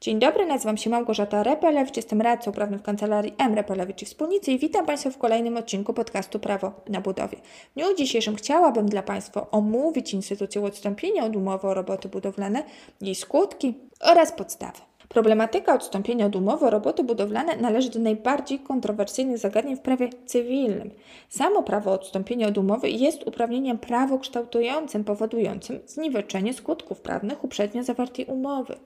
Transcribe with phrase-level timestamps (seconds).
[0.00, 3.54] Dzień dobry, nazywam się Małgorzata Repelewicz, jestem radcą prawnym w kancelarii M.
[3.54, 7.36] Repelewicz i Wspólnicy i witam Państwa w kolejnym odcinku podcastu Prawo na budowie.
[7.70, 12.62] W dniu dzisiejszym chciałabym dla Państwa omówić instytucję odstąpienia od umowy o roboty budowlane,
[13.00, 14.78] jej skutki oraz podstawy.
[15.08, 20.90] Problematyka odstąpienia od umowy o roboty budowlane należy do najbardziej kontrowersyjnych zagadnień w prawie cywilnym.
[21.28, 28.76] Samo prawo odstąpienia od umowy jest uprawnieniem prawokształtującym powodującym zniweczenie skutków prawnych uprzednio zawartej umowy.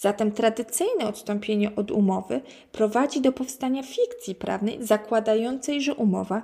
[0.00, 2.40] Zatem tradycyjne odstąpienie od umowy
[2.72, 6.42] prowadzi do powstania fikcji prawnej zakładającej, że umowa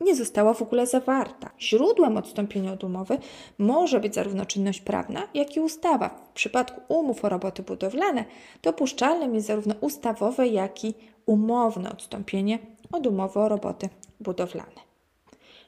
[0.00, 1.50] nie została w ogóle zawarta.
[1.60, 3.18] Źródłem odstąpienia od umowy
[3.58, 6.08] może być zarówno czynność prawna, jak i ustawa.
[6.08, 8.24] W przypadku umów o roboty budowlane
[8.62, 10.94] dopuszczalnym jest zarówno ustawowe, jak i
[11.26, 12.58] umowne odstąpienie
[12.92, 13.88] od umowy o roboty
[14.20, 14.89] budowlane.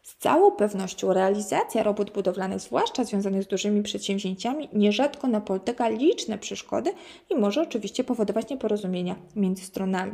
[0.03, 6.93] Z całą pewnością realizacja robót budowlanych, zwłaszcza związanych z dużymi przedsięwzięciami, nierzadko napotyka liczne przeszkody
[7.31, 10.13] i może oczywiście powodować nieporozumienia między stronami.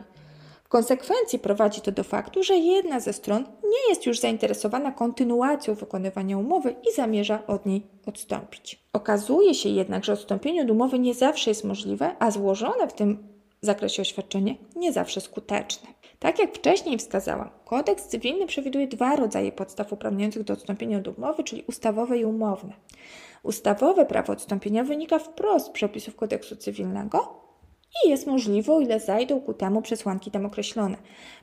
[0.64, 5.74] W konsekwencji prowadzi to do faktu, że jedna ze stron nie jest już zainteresowana kontynuacją
[5.74, 8.82] wykonywania umowy i zamierza od niej odstąpić.
[8.92, 13.37] Okazuje się jednak, że odstąpienie od umowy nie zawsze jest możliwe, a złożone w tym
[13.66, 15.88] zakresie oświadczenie nie zawsze skuteczne.
[16.18, 21.44] Tak jak wcześniej wskazałam, kodeks cywilny przewiduje dwa rodzaje podstaw uprawniających do odstąpienia od umowy,
[21.44, 22.72] czyli ustawowe i umowne.
[23.42, 27.47] Ustawowe prawo odstąpienia wynika wprost z przepisów kodeksu cywilnego
[28.04, 30.96] i jest możliwe, o ile zajdą ku temu przesłanki tam określone.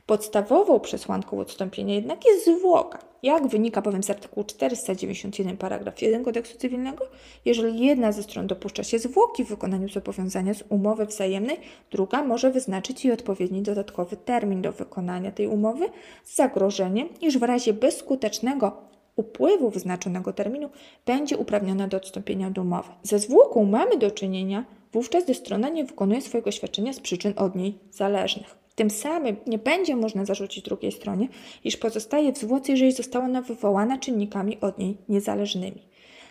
[0.06, 2.98] Podstawową przesłanką odstąpienia jednak jest zwłoka.
[3.22, 7.04] Jak wynika bowiem z artykułu 491 paragraf 1 kodeksu cywilnego,
[7.44, 11.56] jeżeli jedna ze stron dopuszcza się zwłoki w wykonaniu zobowiązania z umowy wzajemnej,
[11.90, 15.88] druga może wyznaczyć jej odpowiedni dodatkowy termin do wykonania tej umowy
[16.24, 18.72] z zagrożeniem, iż w razie bezskutecznego
[19.16, 20.70] upływu wyznaczonego terminu
[21.06, 22.88] będzie uprawniona do odstąpienia od umowy.
[23.02, 24.64] Ze zwłoką mamy do czynienia
[24.96, 28.58] wówczas gdy strona nie wykonuje swojego świadczenia z przyczyn od niej zależnych.
[28.74, 31.28] Tym samym nie będzie można zarzucić drugiej stronie,
[31.64, 35.82] iż pozostaje w zwłoce, jeżeli została ona wywołana czynnikami od niej niezależnymi.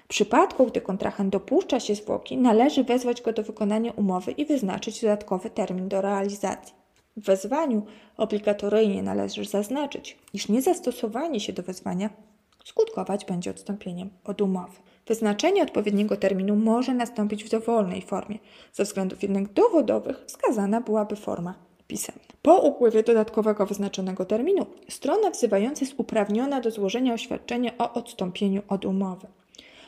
[0.06, 5.01] W przypadku, gdy kontrahent dopuszcza się zwłoki, należy wezwać go do wykonania umowy i wyznaczyć
[5.01, 6.73] dodatkowy termin do realizacji.
[7.18, 7.85] W wezwaniu
[8.18, 12.09] obligatoryjnie należy zaznaczyć, iż niezastosowanie się do wezwania
[12.66, 14.78] skutkować będzie odstąpieniem od umowy.
[15.07, 18.39] Wyznaczenie odpowiedniego terminu może nastąpić w dowolnej formie.
[18.73, 21.53] Ze względów jednak dowodowych wskazana byłaby forma
[21.88, 22.21] pisemna.
[22.41, 28.85] Po upływie dodatkowego wyznaczonego terminu strona wzywająca jest uprawniona do złożenia oświadczenia o odstąpieniu od
[28.85, 29.27] umowy.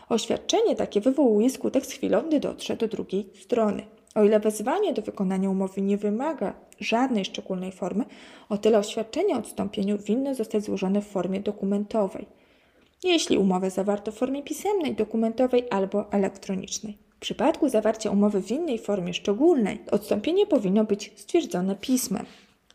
[0.10, 3.84] Oświadczenie takie wywołuje skutek z chwilą, gdy dotrze do drugiej strony.
[4.16, 8.06] O ile wezwanie do wykonania umowy nie wymaga żadnej szczególnej formy,
[8.50, 12.26] o tyle oświadczenie o odstąpieniu winno zostać złożone w formie dokumentowej
[13.04, 16.98] jeśli umowę zawarto w formie pisemnej, dokumentowej albo elektronicznej.
[17.18, 22.26] W przypadku zawarcia umowy w innej formie szczególnej, odstąpienie powinno być stwierdzone pismem.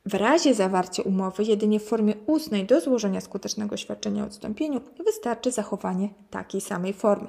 [0.06, 5.52] W razie zawarcia umowy jedynie w formie ustnej do złożenia skutecznego świadczenia o odstąpieniu wystarczy
[5.52, 7.28] zachowanie takiej samej formy.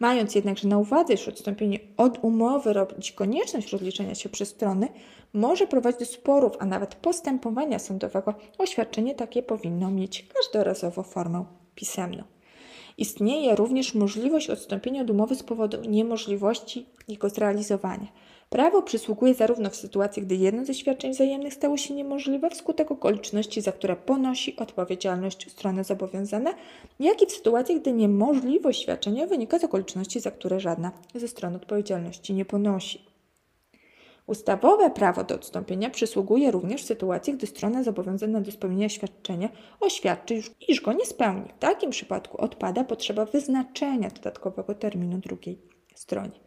[0.00, 4.88] Mając jednakże na uwadze, że odstąpienie od umowy robić konieczność rozliczenia się przez strony,
[5.32, 11.44] może prowadzić do sporów, a nawet postępowania sądowego, oświadczenie takie powinno mieć każdorazowo formę
[11.74, 12.33] pisemną.
[12.98, 18.06] Istnieje również możliwość odstąpienia od umowy z powodu niemożliwości jego zrealizowania.
[18.50, 23.60] Prawo przysługuje zarówno w sytuacji, gdy jedno ze świadczeń wzajemnych stało się niemożliwe wskutek okoliczności,
[23.60, 26.54] za które ponosi odpowiedzialność strony zobowiązane,
[27.00, 31.56] jak i w sytuacji, gdy niemożliwość świadczenia wynika z okoliczności, za które żadna ze stron
[31.56, 33.13] odpowiedzialności nie ponosi.
[34.26, 39.48] Ustawowe prawo do odstąpienia przysługuje również w sytuacji, gdy strona zobowiązana do spełnienia świadczenia
[39.80, 41.48] oświadczy, iż go nie spełni.
[41.56, 45.58] W takim przypadku odpada potrzeba wyznaczenia dodatkowego terminu drugiej
[45.94, 46.40] stronie.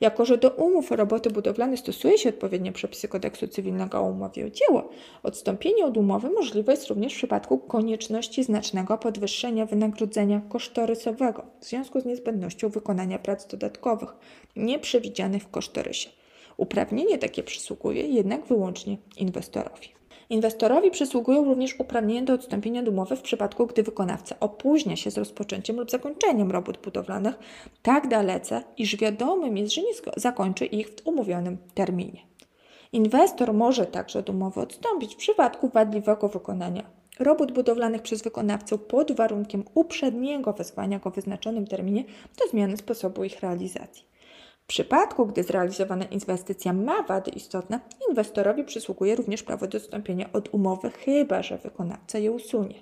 [0.00, 4.46] Jako, że do umów o roboty budowlane stosuje się odpowiednie przepisy kodeksu cywilnego o umowie
[4.46, 4.88] o dzieło,
[5.22, 12.00] odstąpienie od umowy możliwe jest również w przypadku konieczności znacznego podwyższenia wynagrodzenia kosztorysowego w związku
[12.00, 14.10] z niezbędnością wykonania prac dodatkowych
[14.56, 16.17] nieprzewidzianych w kosztorysie.
[16.58, 19.88] Uprawnienie takie przysługuje jednak wyłącznie inwestorowi.
[20.30, 25.18] Inwestorowi przysługują również uprawnienia do odstąpienia od umowy w przypadku, gdy wykonawca opóźnia się z
[25.18, 27.38] rozpoczęciem lub zakończeniem robót budowlanych
[27.82, 32.20] tak dalece, iż wiadomym jest, że nie zakończy ich w umówionym terminie.
[32.92, 39.12] Inwestor może także od umowy odstąpić w przypadku wadliwego wykonania robót budowlanych przez wykonawcę pod
[39.12, 42.04] warunkiem uprzedniego wezwania go w wyznaczonym terminie
[42.38, 44.04] do zmiany sposobu ich realizacji.
[44.68, 50.54] W przypadku, gdy zrealizowana inwestycja ma wady istotne, inwestorowi przysługuje również prawo do odstąpienia od
[50.54, 52.74] umowy, chyba że wykonawca je usunie.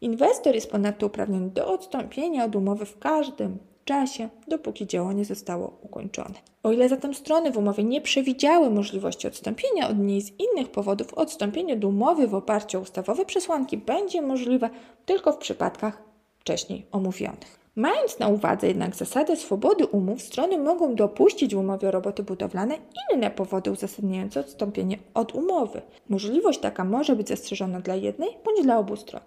[0.00, 5.78] Inwestor jest ponadto uprawniony do odstąpienia od umowy w każdym czasie, dopóki dzieło nie zostało
[5.82, 6.34] ukończone.
[6.62, 11.14] O ile zatem strony w umowie nie przewidziały możliwości odstąpienia od niej z innych powodów,
[11.14, 14.70] odstąpienie od umowy w oparciu o ustawowe przesłanki będzie możliwe
[15.06, 16.02] tylko w przypadkach
[16.38, 17.61] wcześniej omówionych.
[17.76, 22.78] Mając na uwadze jednak zasadę swobody umów, strony mogą dopuścić w umowie o roboty budowlane
[23.14, 25.82] inne powody uzasadniające odstąpienie od umowy.
[26.08, 29.20] Możliwość taka może być zastrzeżona dla jednej bądź dla obu stron.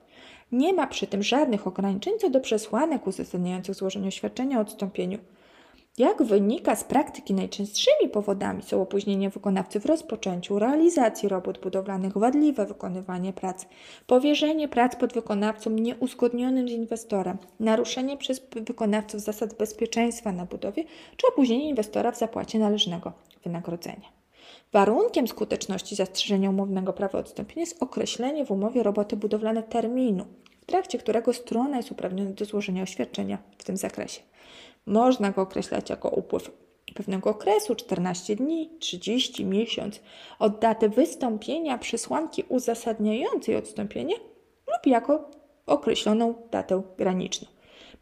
[0.51, 5.18] Nie ma przy tym żadnych ograniczeń co do przesłanek uzasadniających złożenie oświadczenia o odstąpieniu.
[5.97, 12.65] Jak wynika z praktyki, najczęstszymi powodami są opóźnienie wykonawcy w rozpoczęciu realizacji robót budowlanych, wadliwe
[12.65, 13.65] wykonywanie prac,
[14.07, 20.83] powierzenie prac pod wykonawcą nieuzgodnionym z inwestorem, naruszenie przez wykonawców zasad bezpieczeństwa na budowie
[21.18, 23.13] czy opóźnienie inwestora w zapłacie należnego
[23.44, 24.09] wynagrodzenia.
[24.74, 30.25] Warunkiem skuteczności zastrzeżenia umownego prawa odstąpienia jest określenie w umowie roboty budowlane terminu,
[30.62, 34.21] w trakcie którego strona jest uprawniona do złożenia oświadczenia w tym zakresie.
[34.85, 36.51] Można go określać jako upływ
[36.95, 39.99] pewnego okresu 14 dni, 30 miesiąc
[40.39, 44.15] od daty wystąpienia przesłanki uzasadniającej odstąpienie
[44.67, 45.31] lub jako
[45.65, 47.55] określoną datę graniczną.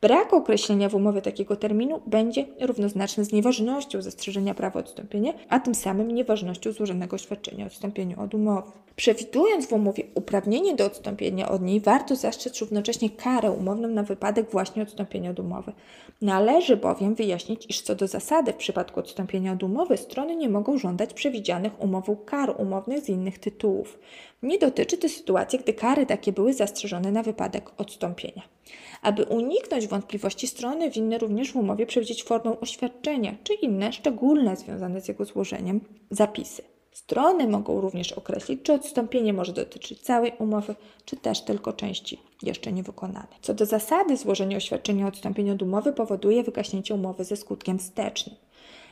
[0.03, 5.75] Brak określenia w umowie takiego terminu będzie równoznaczny z nieważnością zastrzeżenia prawa odstąpienia, a tym
[5.75, 8.71] samym nieważnością złożonego oświadczenia o odstąpieniu od umowy.
[8.95, 14.51] Przewidując w umowie uprawnienie do odstąpienia od niej, warto zastrzec równocześnie karę umowną na wypadek
[14.51, 15.73] właśnie odstąpienia od umowy.
[16.21, 20.77] Należy bowiem wyjaśnić, iż co do zasady w przypadku odstąpienia od umowy strony nie mogą
[20.77, 23.99] żądać przewidzianych umową kar umownych z innych tytułów.
[24.43, 28.41] Nie dotyczy to sytuacji, gdy kary takie były zastrzeżone na wypadek odstąpienia.
[29.01, 35.01] Aby uniknąć wątpliwości strony, winny również w umowie przewidzieć formę oświadczenia czy inne szczególne związane
[35.01, 36.61] z jego złożeniem zapisy.
[36.91, 40.75] Strony mogą również określić, czy odstąpienie może dotyczyć całej umowy,
[41.05, 43.37] czy też tylko części jeszcze niewykonanej.
[43.41, 48.35] Co do zasady, złożenie oświadczenia o odstąpieniu od umowy powoduje wygaśnięcie umowy ze skutkiem wstecznym.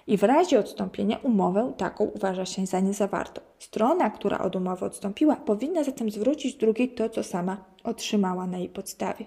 [0.07, 3.41] I w razie odstąpienia umowę taką uważa się za niezawartą.
[3.59, 8.69] Strona, która od umowy odstąpiła, powinna zatem zwrócić drugiej to, co sama otrzymała na jej
[8.69, 9.25] podstawie.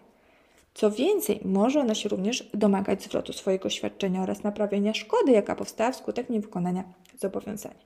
[0.75, 5.93] Co więcej, może ona się również domagać zwrotu swojego świadczenia oraz naprawienia szkody, jaka powstała
[5.93, 6.85] wskutek niewykonania
[7.19, 7.85] zobowiązania.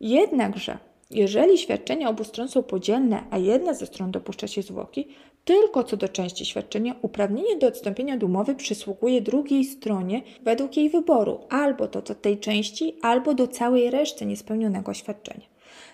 [0.00, 0.78] Jednakże,
[1.10, 5.08] jeżeli świadczenia obu stron są podzielne, a jedna ze stron dopuszcza się zwłoki,
[5.44, 10.90] tylko co do części świadczenia uprawnienie do odstąpienia od umowy przysługuje drugiej stronie według jej
[10.90, 15.46] wyboru, albo to do tej części, albo do całej reszty niespełnionego świadczenia.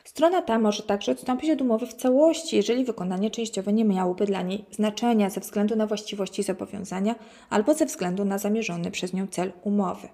[0.04, 4.42] Strona ta może także odstąpić od umowy w całości, jeżeli wykonanie częściowe nie miałoby dla
[4.42, 7.14] niej znaczenia ze względu na właściwości zobowiązania
[7.50, 10.08] albo ze względu na zamierzony przez nią cel umowy.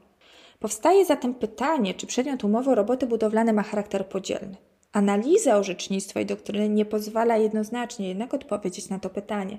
[0.58, 4.56] Powstaje zatem pytanie, czy przedmiot umowy o roboty budowlane ma charakter podzielny.
[4.92, 9.58] Analiza orzecznictwa i doktryny nie pozwala jednoznacznie jednak odpowiedzieć na to pytanie.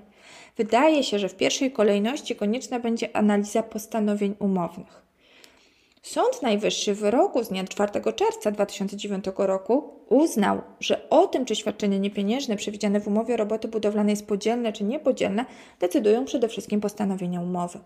[0.56, 5.02] Wydaje się, że w pierwszej kolejności konieczna będzie analiza postanowień umownych.
[6.02, 11.56] Sąd Najwyższy w wyroku z dnia 4 czerwca 2009 roku uznał, że o tym, czy
[11.56, 15.44] świadczenie niepieniężne przewidziane w umowie roboty budowlane jest podzielne czy niepodzielne,
[15.80, 17.78] decydują przede wszystkim postanowienia umowy.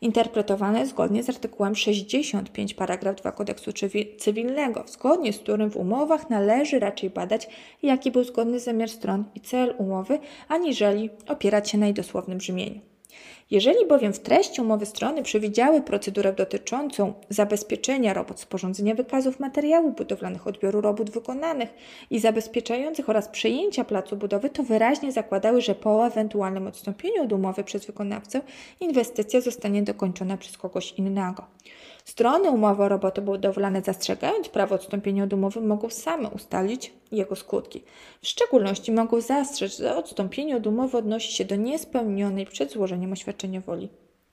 [0.00, 3.70] Interpretowane zgodnie z artykułem 65 paragraf 2 kodeksu
[4.18, 7.48] cywilnego, zgodnie z którym w umowach należy raczej badać,
[7.82, 10.18] jaki był zgodny zamiar stron i cel umowy,
[10.48, 12.91] aniżeli opierać się na jej dosłownym brzmieniu.
[13.50, 20.46] Jeżeli bowiem w treści umowy strony przewidziały procedurę dotyczącą zabezpieczenia robót, sporządzenia wykazów materiałów budowlanych,
[20.46, 21.74] odbioru robót wykonanych
[22.10, 27.64] i zabezpieczających oraz przejęcia placu budowy, to wyraźnie zakładały, że po ewentualnym odstąpieniu od umowy
[27.64, 28.40] przez wykonawcę
[28.80, 31.46] inwestycja zostanie dokończona przez kogoś innego.
[32.04, 37.82] Strony umowy o roboty budowlane zastrzegając prawo odstąpienia od umowy mogą same ustalić jego skutki.
[38.22, 43.60] W szczególności mogą zastrzec, że odstąpienie od umowy odnosi się do niespełnionej przed złożeniem oświadczenia
[43.60, 43.88] woli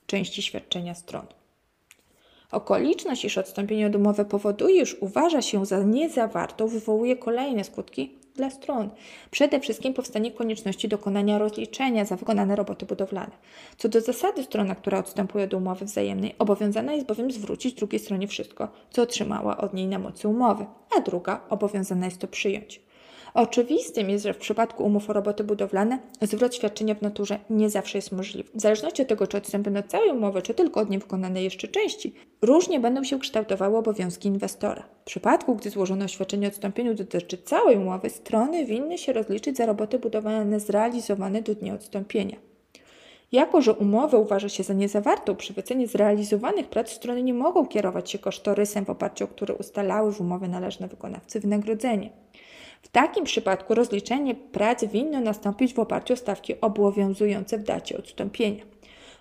[0.05, 1.25] części świadczenia stron.
[2.51, 8.49] Okoliczność, iż odstąpienie od umowy powoduje, iż uważa się za niezawartą, wywołuje kolejne skutki dla
[8.49, 8.89] stron.
[9.31, 13.31] Przede wszystkim powstanie konieczności dokonania rozliczenia za wykonane roboty budowlane.
[13.77, 18.27] Co do zasady, strona, która odstępuje do umowy wzajemnej, obowiązana jest bowiem zwrócić drugiej stronie
[18.27, 20.65] wszystko, co otrzymała od niej na mocy umowy,
[20.97, 22.88] a druga obowiązana jest to przyjąć.
[23.33, 27.97] Oczywistym jest, że w przypadku umów o roboty budowlane zwrot świadczenia w naturze nie zawsze
[27.97, 28.49] jest możliwy.
[28.55, 32.13] W zależności od tego, czy odstępy od całej umowy, czy tylko od niewykonanej jeszcze części,
[32.41, 34.83] różnie będą się kształtowały obowiązki inwestora.
[35.01, 39.65] W przypadku, gdy złożone oświadczenie o odstąpieniu dotyczy całej umowy, strony winny się rozliczyć za
[39.65, 42.35] roboty budowlane zrealizowane do dnia odstąpienia.
[43.31, 48.11] Jako, że umowę uważa się za niezawartą przy wycenie zrealizowanych prac, strony nie mogą kierować
[48.11, 52.09] się kosztorysem, w oparciu o który ustalały w umowie należne wykonawcy wynagrodzenie.
[52.81, 58.63] W takim przypadku rozliczenie pracy winno nastąpić w oparciu o stawki obowiązujące w dacie odstąpienia.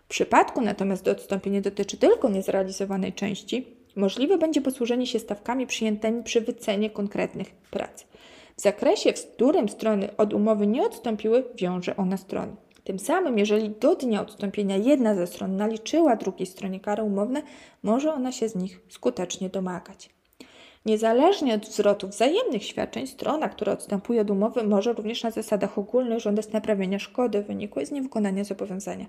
[0.05, 6.23] W przypadku natomiast, gdy odstąpienie dotyczy tylko niezrealizowanej części, możliwe będzie posłużenie się stawkami przyjętymi
[6.23, 8.07] przy wycenie konkretnych prac.
[8.57, 12.57] W zakresie, w którym strony od umowy nie odstąpiły, wiąże ona strony.
[12.85, 17.43] Tym samym, jeżeli do dnia odstąpienia jedna ze stron naliczyła drugiej stronie kary umowne,
[17.83, 20.11] może ona się z nich skutecznie domagać.
[20.88, 26.21] Niezależnie od zwrotu wzajemnych świadczeń, strona, która odstępuje od umowy, może również na zasadach ogólnych
[26.21, 29.07] żądać naprawienia szkody wynikłej z niewykonania zobowiązania.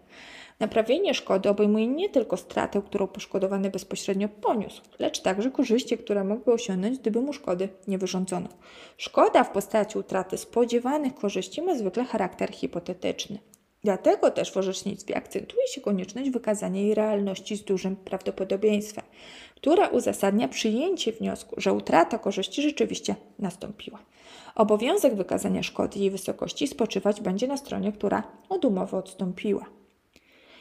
[0.59, 6.53] Naprawienie szkody obejmuje nie tylko stratę, którą poszkodowany bezpośrednio poniósł, lecz także korzyści, które mógłby
[6.53, 8.49] osiągnąć, gdyby mu szkody nie wyrządzono.
[8.97, 13.39] Szkoda w postaci utraty spodziewanych korzyści ma zwykle charakter hipotetyczny.
[13.83, 19.05] Dlatego też w orzecznictwie akcentuje się konieczność wykazania jej realności z dużym prawdopodobieństwem,
[19.55, 23.99] która uzasadnia przyjęcie wniosku, że utrata korzyści rzeczywiście nastąpiła.
[24.55, 29.65] Obowiązek wykazania szkody i jej wysokości spoczywać będzie na stronie, która od umowy odstąpiła.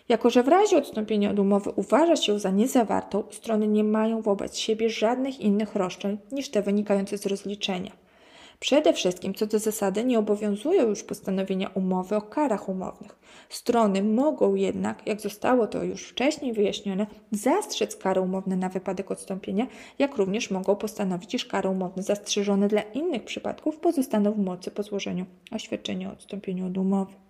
[0.08, 4.56] Jako, że w razie odstąpienia od umowy uważa się za niezawartą, strony nie mają wobec
[4.56, 7.92] siebie żadnych innych roszczeń niż te wynikające z rozliczenia.
[8.60, 13.18] Przede wszystkim co do zasady nie obowiązują już postanowienia umowy o karach umownych.
[13.48, 19.66] Strony mogą jednak, jak zostało to już wcześniej wyjaśnione, zastrzec kary umowne na wypadek odstąpienia,
[19.98, 24.82] jak również mogą postanowić, iż kary umowne zastrzeżone dla innych przypadków pozostaną w mocy po
[24.82, 27.27] złożeniu oświadczenia o odstąpieniu od umowy.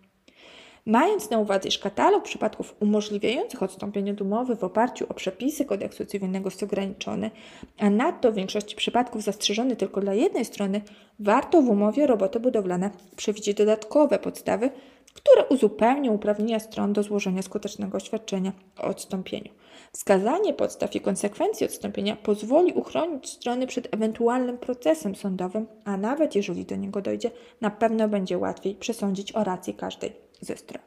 [0.88, 6.04] Mając na uwadze, iż katalog przypadków umożliwiających odstąpienie od umowy w oparciu o przepisy kodeksu
[6.06, 7.30] cywilnego jest ograniczony,
[7.78, 10.80] a nadto w większości przypadków zastrzeżony tylko dla jednej strony,
[11.18, 14.70] warto w umowie roboty budowlane przewidzieć dodatkowe podstawy,
[15.14, 19.50] które uzupełnią uprawnienia stron do złożenia skutecznego oświadczenia o odstąpieniu.
[19.92, 26.64] Wskazanie podstaw i konsekwencji odstąpienia pozwoli uchronić strony przed ewentualnym procesem sądowym, a nawet jeżeli
[26.64, 27.30] do niego dojdzie,
[27.60, 30.82] na pewno będzie łatwiej przesądzić o racji każdej ze stron.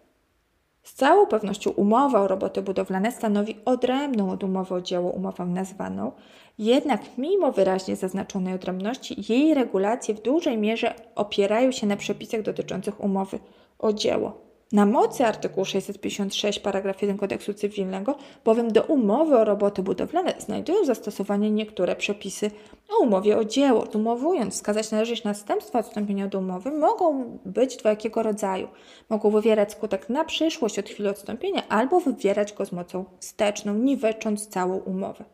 [0.83, 6.11] Z całą pewnością umowa o roboty budowlane stanowi odrębną od umowy o dzieło umowę nazwaną,
[6.57, 13.03] jednak mimo wyraźnie zaznaczonej odrębności, jej regulacje w dużej mierze opierają się na przepisach dotyczących
[13.03, 13.39] umowy
[13.79, 14.50] o dzieło.
[14.71, 20.85] Na mocy artykułu 656 paragraf 1 kodeksu cywilnego, bowiem do umowy o roboty budowlane znajdują
[20.85, 22.51] zastosowanie niektóre przepisy
[22.89, 23.85] o umowie o dzieło.
[23.93, 28.67] Umowując, wskazać należy, że następstwa odstąpienia od umowy mogą być dwojakiego rodzaju.
[29.09, 34.47] Mogą wywierać skutek na przyszłość od chwili odstąpienia albo wywierać go z mocą wsteczną, niwecząc
[34.47, 35.25] całą umowę.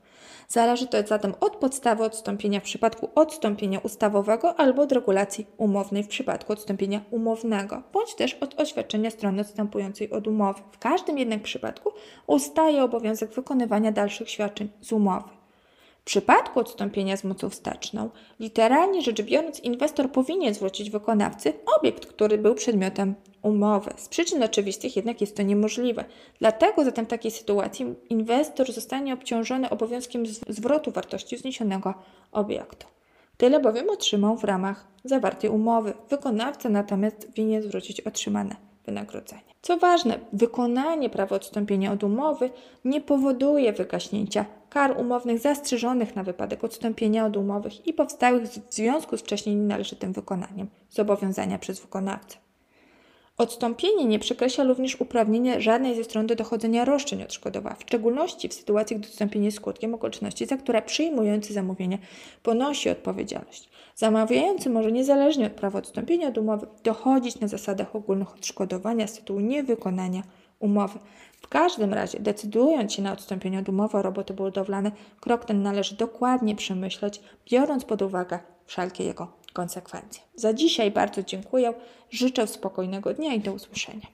[0.48, 6.08] Zależy to zatem od podstawy odstąpienia w przypadku odstąpienia ustawowego albo od regulacji umownej w
[6.08, 10.62] przypadku odstąpienia umownego, bądź też od oświadczenia strony odstępującej od umowy.
[10.72, 11.90] W każdym jednak przypadku
[12.28, 15.37] ustaje obowiązek wykonywania dalszych świadczeń z umowy.
[16.08, 18.10] W przypadku odstąpienia z mocą wsteczną,
[18.40, 23.92] literalnie rzecz biorąc, inwestor powinien zwrócić wykonawcy obiekt, który był przedmiotem umowy.
[23.98, 26.06] Z przyczyn oczywistych jednak jest to niemożliwe.
[26.40, 31.94] Dlatego zatem w takiej sytuacji inwestor zostanie obciążony obowiązkiem zwrotu wartości zniesionego
[32.32, 32.88] obiektu.
[33.38, 35.94] Tyle bowiem otrzymał w ramach zawartej umowy.
[36.10, 39.42] Wykonawca natomiast winien zwrócić otrzymane wynagrodzenie.
[39.62, 42.50] Co ważne, wykonanie prawa odstąpienia od umowy
[42.86, 49.18] nie powoduje wygaśnięcia kar umownych zastrzeżonych na wypadek odstąpienia od umowy i powstałych w związku
[49.18, 52.38] z wcześniej nienależytym wykonaniem zobowiązania przez wykonawcę.
[53.38, 58.54] Odstąpienie nie przekreśla również uprawnienia żadnej ze stron do dochodzenia roszczeń odszkodowawczych, w szczególności w
[58.54, 61.98] sytuacji, gdy odstąpienie skutkiem okoliczności, za które przyjmujący zamówienie
[62.44, 63.70] ponosi odpowiedzialność.
[63.96, 69.40] Zamawiający może niezależnie od prawa odstąpienia od umowy dochodzić na zasadach ogólnych odszkodowania z tytułu
[69.40, 70.24] niewykonania
[70.60, 71.00] umowy.
[71.42, 75.96] W każdym razie, decydując się na odstąpienie od umowy o roboty budowlane, krok ten należy
[75.96, 77.22] dokładnie przemyśleć,
[77.52, 80.24] biorąc pod uwagę wszelkie jego konsekwencje.
[80.36, 81.74] Za dzisiaj bardzo dziękuję,
[82.10, 84.08] życzę spokojnego dnia i do usłyszenia.